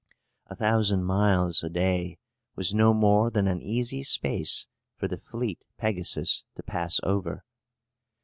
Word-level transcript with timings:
A 0.47 0.55
thousand 0.55 1.03
miles 1.03 1.61
a 1.63 1.69
day 1.69 2.17
was 2.55 2.73
no 2.73 2.91
more 2.91 3.29
than 3.29 3.47
an 3.47 3.61
easy 3.61 4.01
space 4.03 4.65
for 4.95 5.07
the 5.07 5.19
fleet 5.19 5.63
Pegasus 5.77 6.43
to 6.55 6.63
pass 6.63 6.99
over. 7.03 7.45